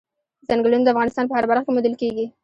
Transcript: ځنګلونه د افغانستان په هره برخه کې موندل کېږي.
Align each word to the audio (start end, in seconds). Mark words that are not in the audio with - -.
ځنګلونه 0.47 0.83
د 0.85 0.89
افغانستان 0.93 1.25
په 1.27 1.33
هره 1.37 1.47
برخه 1.51 1.65
کې 1.65 1.73
موندل 1.73 1.93
کېږي. 2.01 2.25